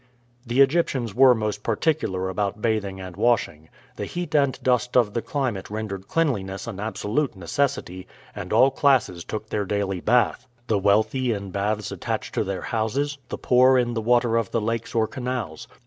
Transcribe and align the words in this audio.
The 0.47 0.61
Egyptians 0.61 1.13
were 1.13 1.35
most 1.35 1.61
particular 1.61 2.27
about 2.27 2.59
bathing 2.59 2.99
and 2.99 3.15
washing. 3.15 3.69
The 3.97 4.05
heat 4.05 4.33
and 4.33 4.57
dust 4.63 4.97
of 4.97 5.13
the 5.13 5.21
climate 5.21 5.69
rendered 5.69 6.07
cleanliness 6.07 6.65
an 6.65 6.79
absolute 6.79 7.35
necessity, 7.35 8.07
and 8.35 8.51
all 8.51 8.71
classes 8.71 9.23
took 9.23 9.49
their 9.51 9.63
daily 9.63 9.99
bath 9.99 10.47
the 10.65 10.79
wealthy 10.79 11.31
in 11.33 11.51
baths 11.51 11.91
attached 11.91 12.33
to 12.33 12.43
their 12.43 12.63
houses, 12.63 13.19
the 13.29 13.37
poor 13.37 13.77
in 13.77 13.93
the 13.93 14.01
water 14.01 14.37
of 14.37 14.49
the 14.49 14.59
lakes 14.61 14.95
or 14.95 15.05
canals. 15.05 15.67